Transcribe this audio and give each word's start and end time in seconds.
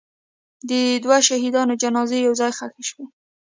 د 0.69 0.71
دوو 1.03 1.17
شهیدانو 1.27 1.79
جنازې 1.81 2.17
یو 2.25 2.33
ځای 2.39 2.51
ښخ 2.57 2.73
شوې. 2.89 3.05